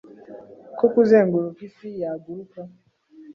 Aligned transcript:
Ko 0.77 0.85
kuzenguruka 0.93 1.61
isi 1.69 1.89
yaguruka, 2.01 2.59